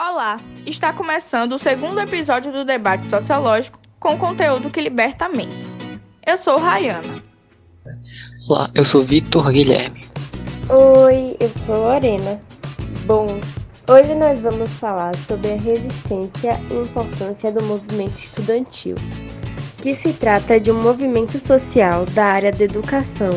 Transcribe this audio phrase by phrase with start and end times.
[0.00, 5.74] Olá, está começando o segundo episódio do debate sociológico com conteúdo que liberta mentes.
[6.24, 7.20] Eu sou Rayana.
[8.48, 10.06] Olá, eu sou Victor Guilherme.
[10.68, 12.40] Oi, eu sou Lorena.
[13.06, 13.26] Bom,
[13.88, 18.94] hoje nós vamos falar sobre a resistência e importância do movimento estudantil,
[19.82, 23.32] que se trata de um movimento social da área da educação,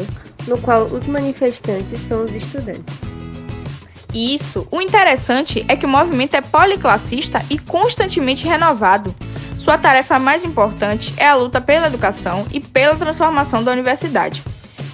[0.47, 3.00] no qual os manifestantes são os estudantes.
[4.13, 9.15] Isso, o interessante é que o movimento é policlassista e constantemente renovado.
[9.57, 14.43] Sua tarefa mais importante é a luta pela educação e pela transformação da universidade.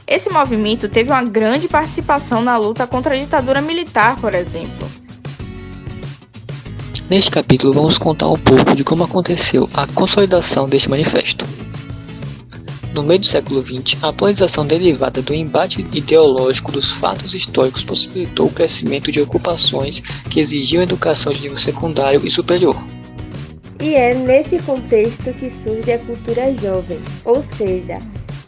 [0.05, 4.88] Esse movimento teve uma grande participação na luta contra a ditadura militar, por exemplo.
[7.09, 11.45] Neste capítulo, vamos contar um pouco de como aconteceu a consolidação deste manifesto.
[12.97, 18.47] No meio do século XX, a polarização derivada do embate ideológico dos fatos históricos possibilitou
[18.47, 19.99] o crescimento de ocupações
[20.31, 22.75] que exigiam educação de nível secundário e superior.
[23.79, 27.99] E é nesse contexto que surge a cultura jovem, ou seja,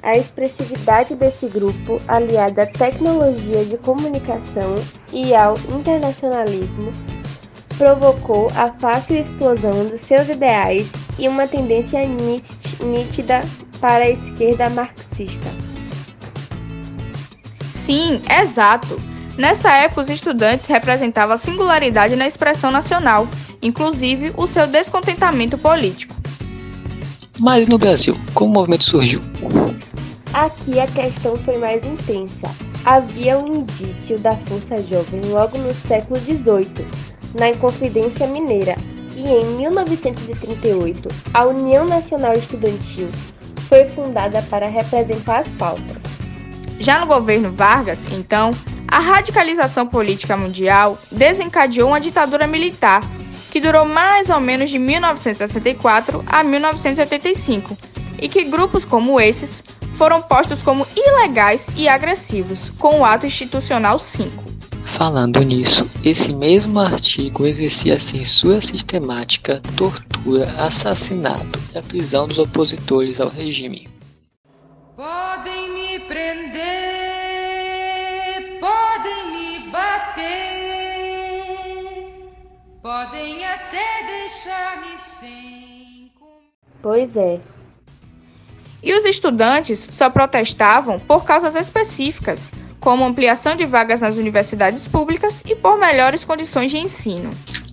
[0.01, 6.91] a expressividade desse grupo, aliada à tecnologia de comunicação e ao internacionalismo,
[7.77, 12.01] provocou a fácil explosão dos seus ideais e uma tendência
[12.83, 13.43] nítida
[13.79, 15.49] para a esquerda marxista.
[17.73, 18.97] Sim, exato.
[19.37, 23.27] Nessa época, os estudantes representavam a singularidade na expressão nacional,
[23.61, 26.13] inclusive o seu descontentamento político.
[27.39, 29.21] Mas no Brasil, como o movimento surgiu?
[30.33, 32.53] Aqui a questão foi mais intensa.
[32.85, 36.85] Havia um indício da força jovem logo no século XVIII,
[37.39, 38.75] na Inconfidência Mineira,
[39.15, 43.09] e em 1938, a União Nacional Estudantil
[43.69, 46.03] foi fundada para representar as pautas.
[46.79, 48.51] Já no governo Vargas, então,
[48.87, 53.01] a radicalização política mundial desencadeou uma ditadura militar
[53.51, 57.77] que durou mais ou menos de 1964 a 1985
[58.19, 59.63] e que grupos como esses
[59.97, 64.49] foram postos como ilegais e agressivos, com o Ato Institucional 5.
[64.97, 73.19] Falando nisso, esse mesmo artigo exercia censura sistemática, tortura, assassinato e a prisão dos opositores
[73.19, 73.87] ao regime.
[74.95, 76.59] Podem me prender,
[78.59, 80.25] podem me bater,
[82.81, 86.11] podem até deixar-me sem.
[86.81, 87.39] Pois é.
[88.81, 92.39] E os estudantes só protestavam por causas específicas
[92.79, 97.29] como ampliação de vagas nas universidades públicas e por melhores condições de ensino.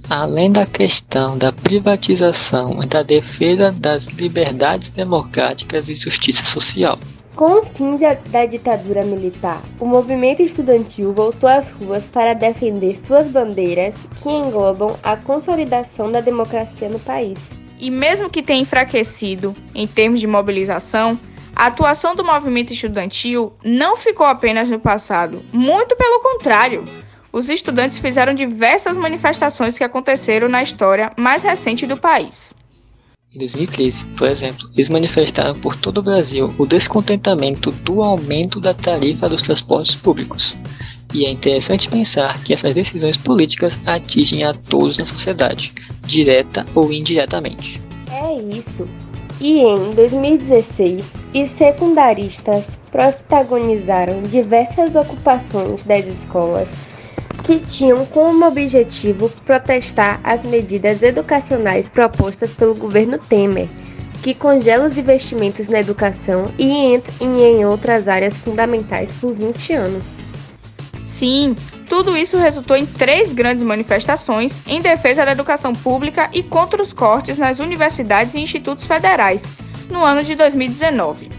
[0.08, 6.96] Além da questão da privatização e da defesa das liberdades democráticas e justiça social.
[7.34, 7.98] Com o fim
[8.30, 14.96] da ditadura militar, o movimento estudantil voltou às ruas para defender suas bandeiras, que englobam
[15.02, 17.50] a consolidação da democracia no país.
[17.78, 21.18] E mesmo que tenha enfraquecido em termos de mobilização,
[21.54, 26.84] a atuação do movimento estudantil não ficou apenas no passado, muito pelo contrário.
[27.36, 32.54] Os estudantes fizeram diversas manifestações que aconteceram na história mais recente do país.
[33.30, 38.72] Em 2013, por exemplo, eles manifestaram por todo o Brasil o descontentamento do aumento da
[38.72, 40.56] tarifa dos transportes públicos.
[41.12, 45.74] E é interessante pensar que essas decisões políticas atingem a todos na sociedade,
[46.06, 47.78] direta ou indiretamente.
[48.10, 48.88] É isso.
[49.42, 56.85] E em 2016, os secundaristas protagonizaram diversas ocupações das escolas
[57.46, 63.68] que tinham como objetivo protestar as medidas educacionais propostas pelo governo Temer,
[64.20, 70.06] que congela os investimentos na educação e em outras áreas fundamentais por 20 anos.
[71.04, 71.54] Sim,
[71.88, 76.92] tudo isso resultou em três grandes manifestações em defesa da educação pública e contra os
[76.92, 79.44] cortes nas universidades e institutos federais,
[79.88, 81.35] no ano de 2019.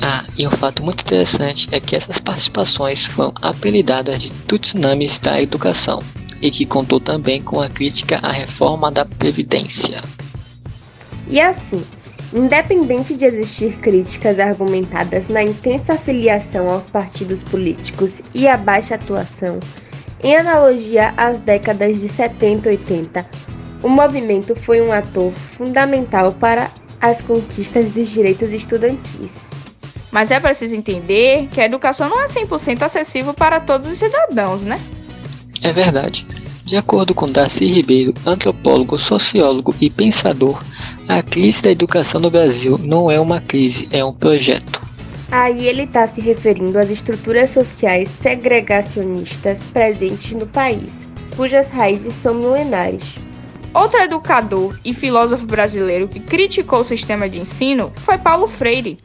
[0.00, 5.40] Ah, e um fato muito interessante é que essas participações foram apelidadas de tsunamis da
[5.40, 6.00] educação
[6.40, 10.02] e que contou também com a crítica à reforma da Previdência.
[11.28, 11.82] E assim,
[12.32, 19.58] independente de existir críticas argumentadas na intensa afiliação aos partidos políticos e a baixa atuação,
[20.22, 23.26] em analogia às décadas de 70 e 80,
[23.82, 29.55] o movimento foi um ator fundamental para as conquistas dos direitos estudantis.
[30.16, 34.62] Mas é preciso entender que a educação não é 100% acessível para todos os cidadãos,
[34.62, 34.80] né?
[35.60, 36.26] É verdade.
[36.64, 40.64] De acordo com Darcy Ribeiro, antropólogo, sociólogo e pensador,
[41.06, 44.80] a crise da educação no Brasil não é uma crise, é um projeto.
[45.30, 52.32] Aí ele está se referindo às estruturas sociais segregacionistas presentes no país, cujas raízes são
[52.32, 53.16] milenares.
[53.74, 58.96] Outro educador e filósofo brasileiro que criticou o sistema de ensino foi Paulo Freire,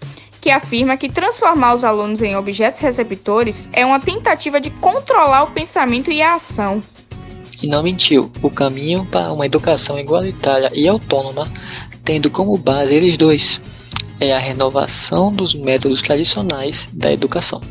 [0.41, 5.51] que afirma que transformar os alunos em objetos receptores é uma tentativa de controlar o
[5.51, 6.81] pensamento e a ação.
[7.61, 11.47] E não mentiu, o caminho para uma educação igualitária e autônoma,
[12.03, 13.61] tendo como base eles dois,
[14.19, 17.61] é a renovação dos métodos tradicionais da educação.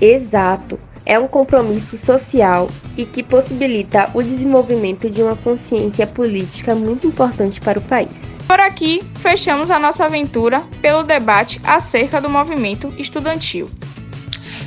[0.00, 7.06] Exato é um compromisso social e que possibilita o desenvolvimento de uma consciência política muito
[7.06, 8.38] importante para o país.
[8.46, 13.68] Por aqui, fechamos a nossa aventura pelo debate acerca do movimento estudantil.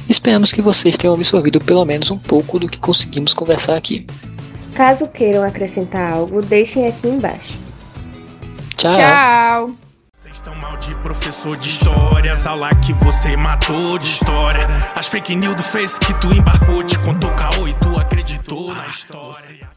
[0.10, 4.06] Esperamos que vocês tenham absorvido pelo menos um pouco do que conseguimos conversar aqui.
[4.74, 7.58] Caso queiram acrescentar algo, deixem aqui embaixo.
[8.76, 8.96] Tchau!
[8.96, 9.93] Tchau.
[10.42, 14.68] Tão mal de professor de histórias, aula que você matou de história.
[14.98, 18.88] As fake news do Face que tu embarcou, te contou caô e tu acreditou na
[18.88, 19.70] história.